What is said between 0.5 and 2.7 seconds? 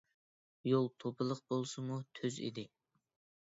يول توپىلىق بولسىمۇ تۈز ئىدى.